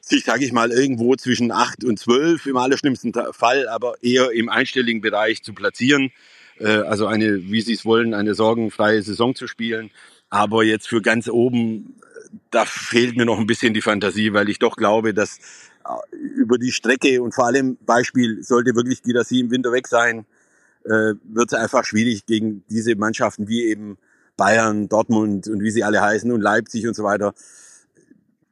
sich, 0.00 0.24
sage 0.24 0.44
ich 0.44 0.52
mal, 0.52 0.72
irgendwo 0.72 1.14
zwischen 1.14 1.52
acht 1.52 1.84
und 1.84 1.98
zwölf 1.98 2.46
im 2.46 2.56
allerschlimmsten 2.56 3.14
Fall, 3.32 3.68
aber 3.68 3.94
eher 4.02 4.32
im 4.32 4.48
einstelligen 4.48 5.00
Bereich 5.00 5.44
zu 5.44 5.54
platzieren. 5.54 6.10
Äh, 6.58 6.66
also 6.66 7.06
eine, 7.06 7.50
wie 7.50 7.60
Sie 7.60 7.74
es 7.74 7.84
wollen, 7.84 8.12
eine 8.12 8.34
sorgenfreie 8.34 9.00
Saison 9.02 9.36
zu 9.36 9.46
spielen. 9.46 9.90
Aber 10.28 10.64
jetzt 10.64 10.88
für 10.88 11.02
ganz 11.02 11.28
oben, 11.28 11.94
da 12.50 12.64
fehlt 12.64 13.16
mir 13.16 13.26
noch 13.26 13.38
ein 13.38 13.46
bisschen 13.46 13.74
die 13.74 13.82
Fantasie, 13.82 14.32
weil 14.32 14.48
ich 14.48 14.58
doch 14.58 14.76
glaube, 14.76 15.14
dass 15.14 15.38
äh, 15.84 16.16
über 16.16 16.58
die 16.58 16.72
Strecke 16.72 17.22
und 17.22 17.32
vor 17.32 17.46
allem 17.46 17.76
Beispiel, 17.86 18.42
sollte 18.42 18.74
wirklich 18.74 19.02
Girassi 19.02 19.38
im 19.38 19.52
Winter 19.52 19.70
weg 19.70 19.86
sein, 19.86 20.26
äh, 20.84 21.14
wird 21.22 21.52
es 21.52 21.54
einfach 21.54 21.84
schwierig 21.84 22.26
gegen 22.26 22.64
diese 22.68 22.96
Mannschaften 22.96 23.46
wie 23.46 23.62
eben 23.64 23.98
Bayern, 24.36 24.88
Dortmund 24.88 25.48
und 25.48 25.62
wie 25.62 25.70
sie 25.70 25.84
alle 25.84 26.00
heißen 26.00 26.30
und 26.32 26.40
Leipzig 26.40 26.86
und 26.86 26.94
so 26.94 27.04
weiter 27.04 27.34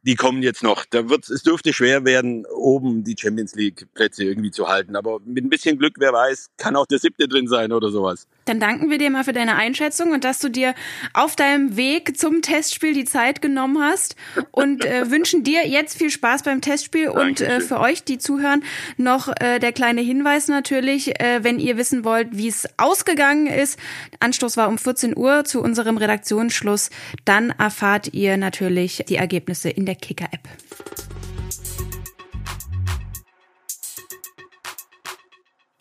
die 0.03 0.15
kommen 0.15 0.41
jetzt 0.41 0.63
noch. 0.63 0.85
Da 0.85 1.09
wird, 1.09 1.29
es 1.29 1.43
dürfte 1.43 1.73
schwer 1.73 2.05
werden, 2.05 2.45
oben 2.45 3.03
die 3.03 3.15
Champions 3.17 3.55
League 3.55 3.87
Plätze 3.93 4.23
irgendwie 4.23 4.51
zu 4.51 4.67
halten. 4.67 4.95
Aber 4.95 5.19
mit 5.25 5.43
ein 5.45 5.49
bisschen 5.49 5.77
Glück, 5.77 5.95
wer 5.99 6.13
weiß, 6.13 6.51
kann 6.57 6.75
auch 6.75 6.87
der 6.87 6.99
siebte 6.99 7.27
drin 7.27 7.47
sein 7.47 7.71
oder 7.71 7.89
sowas. 7.91 8.27
Dann 8.45 8.59
danken 8.59 8.89
wir 8.89 8.97
dir 8.97 9.11
mal 9.11 9.23
für 9.23 9.33
deine 9.33 9.55
Einschätzung 9.55 10.11
und 10.11 10.23
dass 10.23 10.39
du 10.39 10.49
dir 10.49 10.73
auf 11.13 11.35
deinem 11.35 11.77
Weg 11.77 12.17
zum 12.17 12.41
Testspiel 12.41 12.93
die 12.93 13.05
Zeit 13.05 13.41
genommen 13.41 13.79
hast 13.79 14.15
und 14.49 14.83
äh, 14.83 15.11
wünschen 15.11 15.43
dir 15.43 15.67
jetzt 15.67 15.97
viel 15.97 16.09
Spaß 16.09 16.41
beim 16.43 16.61
Testspiel 16.61 17.09
und 17.09 17.41
äh, 17.41 17.61
für 17.61 17.79
euch, 17.79 18.03
die 18.03 18.17
zuhören, 18.17 18.63
noch 18.97 19.27
äh, 19.39 19.59
der 19.59 19.71
kleine 19.71 20.01
Hinweis 20.01 20.47
natürlich, 20.47 21.19
äh, 21.19 21.43
wenn 21.43 21.59
ihr 21.59 21.77
wissen 21.77 22.03
wollt, 22.03 22.29
wie 22.31 22.47
es 22.47 22.67
ausgegangen 22.77 23.45
ist. 23.45 23.77
Anstoß 24.19 24.57
war 24.57 24.67
um 24.67 24.79
14 24.79 25.15
Uhr 25.15 25.43
zu 25.45 25.61
unserem 25.61 25.97
Redaktionsschluss. 25.97 26.89
Dann 27.25 27.51
erfahrt 27.51 28.13
ihr 28.13 28.37
natürlich 28.37 29.03
die 29.07 29.17
Ergebnisse 29.17 29.69
in 29.69 29.85
der 29.85 29.91
der 29.91 29.95
Kicker-App. 29.95 30.47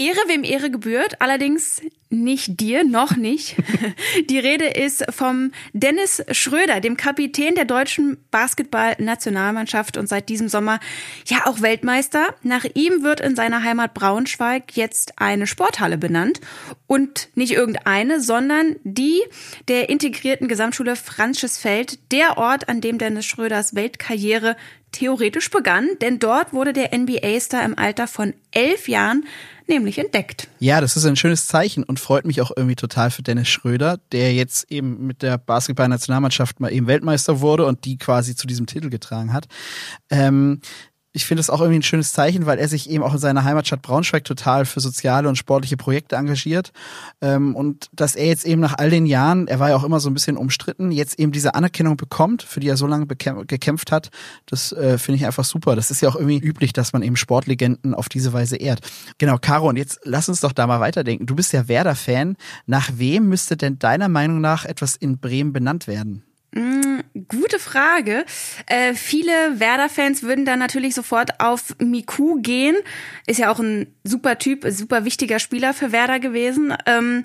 Ehre 0.00 0.28
wem 0.28 0.45
Ehre 0.45 0.71
gebührt, 0.71 1.21
allerdings 1.21 1.83
nicht 2.09 2.59
dir, 2.59 2.85
noch 2.85 3.16
nicht. 3.16 3.54
Die 4.30 4.38
Rede 4.38 4.64
ist 4.64 5.04
vom 5.11 5.52
Dennis 5.75 6.25
Schröder, 6.33 6.80
dem 6.80 6.97
Kapitän 6.97 7.54
der 7.54 7.66
deutschen 7.66 8.16
Basketballnationalmannschaft 8.30 9.99
und 9.99 10.09
seit 10.09 10.30
diesem 10.30 10.49
Sommer 10.49 10.80
ja 11.26 11.47
auch 11.47 11.61
Weltmeister. 11.61 12.35
Nach 12.42 12.64
ihm 12.75 13.02
wird 13.02 13.21
in 13.21 13.37
seiner 13.37 13.62
Heimat 13.62 13.92
Braunschweig 13.92 14.75
jetzt 14.75 15.21
eine 15.21 15.47
Sporthalle 15.47 15.99
benannt 15.99 16.40
und 16.87 17.28
nicht 17.35 17.52
irgendeine, 17.52 18.21
sondern 18.21 18.76
die 18.83 19.21
der 19.69 19.90
integrierten 19.90 20.49
Gesamtschule 20.49 20.97
Franzisfeld, 20.97 21.99
der 22.11 22.38
Ort, 22.38 22.71
an 22.71 22.80
dem 22.80 22.97
Dennis 22.97 23.26
Schröders 23.26 23.75
Weltkarriere 23.75 24.57
theoretisch 24.92 25.50
begann, 25.50 25.88
denn 26.00 26.19
dort 26.19 26.52
wurde 26.52 26.73
der 26.73 26.97
NBA-Star 26.97 27.62
im 27.64 27.78
Alter 27.78 28.09
von 28.09 28.35
elf 28.50 28.88
Jahren 28.88 29.25
nämlich 29.70 29.98
entdeckt. 29.98 30.48
Ja, 30.58 30.82
das 30.82 30.96
ist 30.96 31.06
ein 31.06 31.16
schönes 31.16 31.46
Zeichen 31.46 31.82
und 31.84 31.98
freut 31.98 32.26
mich 32.26 32.42
auch 32.42 32.50
irgendwie 32.54 32.76
total 32.76 33.10
für 33.10 33.22
Dennis 33.22 33.48
Schröder, 33.48 33.98
der 34.12 34.34
jetzt 34.34 34.70
eben 34.70 35.06
mit 35.06 35.22
der 35.22 35.38
Basketballnationalmannschaft 35.38 36.60
mal 36.60 36.70
eben 36.70 36.86
Weltmeister 36.86 37.40
wurde 37.40 37.64
und 37.64 37.86
die 37.86 37.96
quasi 37.96 38.36
zu 38.36 38.46
diesem 38.46 38.66
Titel 38.66 38.90
getragen 38.90 39.32
hat. 39.32 39.46
Ähm, 40.10 40.60
ich 41.12 41.25
finde 41.25 41.40
es 41.40 41.50
auch 41.50 41.61
irgendwie 41.61 41.81
ein 41.81 41.83
schönes 41.83 42.12
Zeichen, 42.12 42.47
weil 42.47 42.59
er 42.59 42.69
sich 42.69 42.88
eben 42.88 43.02
auch 43.02 43.14
in 43.14 43.19
seiner 43.19 43.43
Heimatstadt 43.43 43.83
Braunschweig 43.83 44.25
total 44.25 44.64
für 44.64 44.81
soziale 44.81 45.29
und 45.29 45.37
sportliche 45.37 45.76
Projekte 45.76 46.17
engagiert. 46.17 46.73
Ähm, 47.21 47.57
und 47.57 47.88
dass 47.93 48.14
er 48.14 48.26
jetzt 48.26 48.47
eben 48.47 48.61
nach 48.61 48.79
all 48.79 48.90
den 48.90 49.07
Jahren, 49.07 49.49
er 49.49 49.59
war 49.59 49.71
ja 49.71 49.76
auch 49.76 49.83
immer 49.83 49.99
so 49.99 50.09
ein 50.09 50.14
bisschen 50.14 50.37
umstritten, 50.37 50.93
jetzt 50.93 51.19
eben 51.19 51.33
diese 51.33 51.55
Anerkennung 51.55 51.97
bekommt, 51.97 52.43
für 52.43 52.61
die 52.61 52.69
er 52.69 52.76
so 52.76 52.87
lange 52.87 53.07
gekämpft 53.07 53.90
hat, 53.90 54.11
das 54.47 54.73
äh, 54.73 54.99
finde 54.99 55.17
ich 55.17 55.26
einfach 55.26 55.45
super. 55.45 55.75
Das 55.75 55.90
ist 55.90 56.00
ja 56.00 56.09
auch 56.09 56.17
irgendwie 56.17 56.38
üblich, 56.38 56.73
dass 56.73 56.93
man 56.93 57.02
eben 57.02 57.17
Sportlegenden 57.17 57.95
auf 57.95 58.09
diese 58.09 58.33
Weise 58.33 58.57
ehrt. 58.57 58.81
Genau, 59.19 59.37
Caro, 59.38 59.69
und 59.69 59.76
jetzt 59.76 60.00
lass 60.05 60.29
uns 60.29 60.40
doch 60.40 60.52
da 60.52 60.69
mal 60.69 60.81
weiterdenken. 60.81 61.26
Du 61.26 61.35
bist 61.35 61.52
ja 61.52 61.67
Werder-Fan. 61.67 62.37
Nach 62.67 62.88
wem 62.95 63.29
müsste 63.29 63.57
denn 63.57 63.79
deiner 63.81 64.09
Meinung 64.09 64.40
nach 64.40 64.64
etwas 64.64 64.95
in 64.95 65.19
Bremen 65.19 65.52
benannt 65.52 65.88
werden? 65.88 66.23
Mm, 66.52 67.00
gute 67.28 67.59
Frage. 67.59 68.25
Äh, 68.66 68.95
viele 68.95 69.61
Werder-Fans 69.61 70.23
würden 70.23 70.45
da 70.45 70.57
natürlich 70.57 70.95
sofort 70.95 71.40
auf 71.40 71.76
Miku 71.78 72.40
gehen. 72.40 72.76
Ist 73.26 73.38
ja 73.38 73.52
auch 73.52 73.61
ein 73.61 73.95
super 74.02 74.38
Typ, 74.38 74.64
super 74.69 75.04
wichtiger 75.04 75.38
Spieler 75.38 75.75
für 75.75 75.92
Werder 75.92 76.19
gewesen. 76.19 76.75
Ähm, 76.87 77.25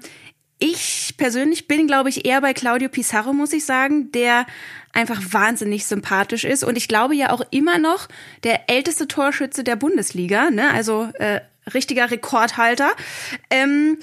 ich 0.59 1.15
persönlich 1.17 1.67
bin, 1.67 1.87
glaube 1.87 2.09
ich, 2.09 2.25
eher 2.25 2.39
bei 2.39 2.53
Claudio 2.53 2.87
Pizarro, 2.87 3.33
muss 3.33 3.51
ich 3.51 3.65
sagen, 3.65 4.11
der 4.11 4.45
einfach 4.93 5.21
wahnsinnig 5.31 5.85
sympathisch 5.85 6.45
ist 6.45 6.63
und 6.63 6.77
ich 6.77 6.87
glaube 6.87 7.15
ja 7.15 7.31
auch 7.31 7.41
immer 7.51 7.77
noch 7.77 8.07
der 8.43 8.69
älteste 8.69 9.09
Torschütze 9.09 9.65
der 9.65 9.75
Bundesliga, 9.75 10.49
ne? 10.49 10.71
also 10.71 11.09
äh, 11.15 11.41
richtiger 11.73 12.09
Rekordhalter. 12.09 12.91
Ähm, 13.49 13.97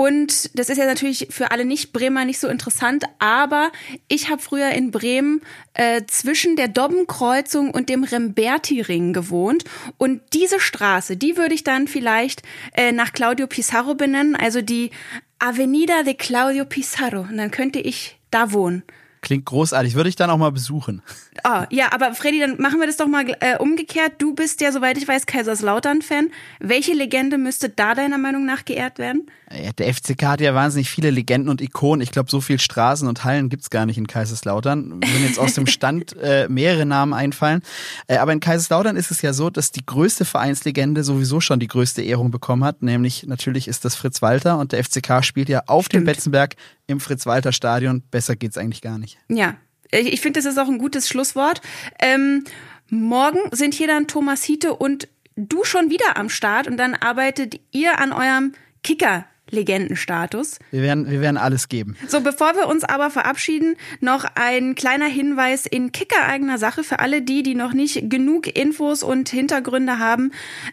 und 0.00 0.58
das 0.58 0.70
ist 0.70 0.78
ja 0.78 0.86
natürlich 0.86 1.26
für 1.28 1.50
alle 1.50 1.66
Nicht-Bremer 1.66 2.24
nicht 2.24 2.40
so 2.40 2.48
interessant, 2.48 3.04
aber 3.18 3.70
ich 4.08 4.30
habe 4.30 4.40
früher 4.40 4.70
in 4.70 4.92
Bremen 4.92 5.42
äh, 5.74 6.00
zwischen 6.06 6.56
der 6.56 6.68
Dobbenkreuzung 6.68 7.70
und 7.70 7.90
dem 7.90 8.04
Remberti-Ring 8.04 9.12
gewohnt. 9.12 9.64
Und 9.98 10.22
diese 10.32 10.58
Straße, 10.58 11.18
die 11.18 11.36
würde 11.36 11.54
ich 11.54 11.64
dann 11.64 11.86
vielleicht 11.86 12.40
äh, 12.72 12.92
nach 12.92 13.12
Claudio 13.12 13.46
Pizarro 13.46 13.94
benennen, 13.94 14.36
also 14.36 14.62
die 14.62 14.90
Avenida 15.38 16.02
de 16.02 16.14
Claudio 16.14 16.64
Pizarro. 16.64 17.26
Und 17.28 17.36
dann 17.36 17.50
könnte 17.50 17.78
ich 17.78 18.18
da 18.30 18.52
wohnen. 18.52 18.82
Klingt 19.20 19.44
großartig. 19.44 19.96
Würde 19.96 20.08
ich 20.08 20.16
dann 20.16 20.30
auch 20.30 20.38
mal 20.38 20.50
besuchen. 20.50 21.02
Oh, 21.44 21.64
ja, 21.70 21.92
aber 21.92 22.14
Freddy, 22.14 22.40
dann 22.40 22.60
machen 22.60 22.80
wir 22.80 22.86
das 22.86 22.96
doch 22.96 23.06
mal 23.06 23.24
äh, 23.40 23.56
umgekehrt. 23.58 24.14
Du 24.18 24.34
bist 24.34 24.60
ja, 24.60 24.72
soweit 24.72 24.96
ich 24.98 25.06
weiß, 25.06 25.26
Kaiserslautern-Fan. 25.26 26.30
Welche 26.58 26.92
Legende 26.92 27.38
müsste 27.38 27.68
da 27.68 27.94
deiner 27.94 28.18
Meinung 28.18 28.44
nach 28.44 28.64
geehrt 28.64 28.98
werden? 28.98 29.30
Ja, 29.52 29.72
der 29.72 29.92
FCK 29.92 30.22
hat 30.24 30.40
ja 30.40 30.54
wahnsinnig 30.54 30.90
viele 30.90 31.10
Legenden 31.10 31.48
und 31.48 31.60
Ikonen. 31.60 32.02
Ich 32.02 32.12
glaube, 32.12 32.30
so 32.30 32.40
viel 32.40 32.60
Straßen 32.60 33.08
und 33.08 33.24
Hallen 33.24 33.48
gibt's 33.48 33.70
gar 33.70 33.86
nicht 33.86 33.98
in 33.98 34.06
Kaiserslautern. 34.06 35.00
Wenn 35.00 35.24
jetzt 35.24 35.38
aus 35.38 35.54
dem 35.54 35.66
Stand 35.68 36.16
äh, 36.22 36.46
mehrere 36.48 36.86
Namen 36.86 37.12
einfallen. 37.12 37.62
Äh, 38.06 38.18
aber 38.18 38.32
in 38.32 38.40
Kaiserslautern 38.40 38.96
ist 38.96 39.10
es 39.10 39.22
ja 39.22 39.32
so, 39.32 39.50
dass 39.50 39.72
die 39.72 39.84
größte 39.84 40.24
Vereinslegende 40.24 41.02
sowieso 41.02 41.40
schon 41.40 41.58
die 41.60 41.68
größte 41.68 42.02
Ehrung 42.02 42.30
bekommen 42.30 42.64
hat. 42.64 42.82
Nämlich 42.82 43.26
natürlich 43.26 43.66
ist 43.66 43.84
das 43.84 43.96
Fritz 43.96 44.22
Walter 44.22 44.58
und 44.58 44.72
der 44.72 44.84
FCK 44.84 45.24
spielt 45.24 45.48
ja 45.48 45.62
auf 45.66 45.86
Stimmt. 45.86 46.02
dem 46.02 46.12
Betzenberg 46.12 46.56
im 46.86 47.00
Fritz-Walter-Stadion. 47.00 48.02
Besser 48.10 48.36
geht's 48.36 48.58
eigentlich 48.58 48.82
gar 48.82 48.98
nicht. 48.98 49.18
Ja, 49.28 49.56
ich 49.92 50.20
finde, 50.20 50.40
das 50.40 50.50
ist 50.50 50.58
auch 50.58 50.68
ein 50.68 50.78
gutes 50.78 51.08
Schlusswort. 51.08 51.60
Ähm, 52.00 52.44
morgen 52.88 53.40
sind 53.52 53.74
hier 53.74 53.86
dann 53.86 54.06
Thomas 54.06 54.42
Hiete 54.44 54.74
und 54.74 55.08
du 55.36 55.64
schon 55.64 55.90
wieder 55.90 56.16
am 56.16 56.28
Start 56.28 56.66
und 56.66 56.76
dann 56.76 56.94
arbeitet 56.94 57.60
ihr 57.72 57.98
an 57.98 58.12
eurem 58.12 58.52
Kicker 58.82 59.24
Legendenstatus. 59.50 60.58
Wir 60.70 60.82
werden, 60.82 61.10
wir 61.10 61.20
werden 61.20 61.36
alles 61.36 61.68
geben. 61.68 61.96
So, 62.08 62.20
bevor 62.20 62.54
wir 62.54 62.68
uns 62.68 62.84
aber 62.84 63.10
verabschieden, 63.10 63.76
noch 64.00 64.24
ein 64.34 64.74
kleiner 64.74 65.06
Hinweis 65.06 65.66
in 65.66 65.92
Kicker-eigener 65.92 66.58
Sache 66.58 66.84
für 66.84 66.98
alle 66.98 67.22
die, 67.22 67.42
die 67.42 67.54
noch 67.54 67.72
nicht 67.72 68.10
genug 68.10 68.46
Infos 68.46 69.02
und 69.02 69.28
Hintergründe 69.28 69.98
haben. 69.98 70.32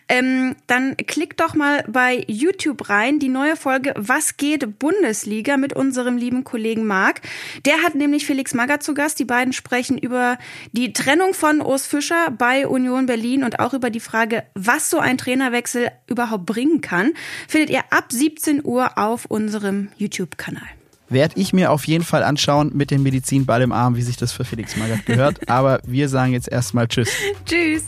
Ähm, 0.09 0.55
dann 0.67 0.97
klickt 0.97 1.39
doch 1.39 1.55
mal 1.55 1.83
bei 1.87 2.23
YouTube 2.27 2.89
rein, 2.89 3.19
die 3.19 3.29
neue 3.29 3.55
Folge 3.55 3.93
Was 3.97 4.37
geht 4.37 4.79
Bundesliga 4.79 5.57
mit 5.57 5.73
unserem 5.73 6.17
lieben 6.17 6.43
Kollegen 6.43 6.85
Marc. 6.85 7.21
Der 7.65 7.83
hat 7.83 7.95
nämlich 7.95 8.25
Felix 8.25 8.53
Magath 8.53 8.83
zu 8.83 8.93
Gast. 8.93 9.19
Die 9.19 9.25
beiden 9.25 9.53
sprechen 9.53 9.97
über 9.97 10.37
die 10.71 10.93
Trennung 10.93 11.33
von 11.33 11.61
Urs 11.61 11.85
Fischer 11.85 12.31
bei 12.31 12.67
Union 12.67 13.05
Berlin 13.05 13.43
und 13.43 13.59
auch 13.59 13.73
über 13.73 13.89
die 13.89 13.99
Frage, 13.99 14.43
was 14.53 14.89
so 14.89 14.99
ein 14.99 15.17
Trainerwechsel 15.17 15.91
überhaupt 16.07 16.45
bringen 16.45 16.81
kann. 16.81 17.13
Findet 17.47 17.69
ihr 17.69 17.81
ab 17.89 18.05
17 18.09 18.61
Uhr 18.67 18.97
auf 18.97 19.25
unserem 19.25 19.89
YouTube-Kanal. 19.97 20.67
Werde 21.09 21.39
ich 21.39 21.53
mir 21.53 21.71
auf 21.71 21.87
jeden 21.87 22.03
Fall 22.03 22.23
anschauen 22.23 22.71
mit 22.75 22.91
dem 22.91 23.01
Medizinball 23.01 23.61
im 23.61 23.71
Arm, 23.71 23.95
wie 23.95 24.01
sich 24.01 24.17
das 24.17 24.33
für 24.33 24.43
Felix 24.43 24.75
Magath 24.75 25.05
gehört. 25.05 25.49
Aber 25.49 25.79
wir 25.85 26.09
sagen 26.09 26.33
jetzt 26.33 26.49
erstmal 26.49 26.87
Tschüss. 26.87 27.09
Tschüss. 27.45 27.85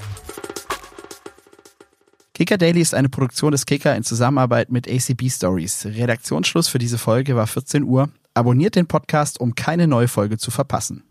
Kicker 2.34 2.58
Daily 2.58 2.80
ist 2.80 2.96
eine 2.96 3.10
Produktion 3.10 3.52
des 3.52 3.66
Kicker 3.66 3.94
in 3.98 4.04
Zusammenarbeit 4.04 4.72
mit 4.72 4.88
ACB 4.88 5.30
Stories. 5.30 5.86
Redaktionsschluss 5.86 6.70
für 6.70 6.80
diese 6.80 6.98
Folge 6.98 7.36
war 7.36 7.48
14 7.48 7.84
Uhr. 7.84 8.10
Abonniert 8.34 8.76
den 8.78 8.88
Podcast, 8.88 9.42
um 9.42 9.56
keine 9.56 9.88
neue 9.88 10.08
Folge 10.08 10.38
zu 10.38 10.50
verpassen. 10.50 11.04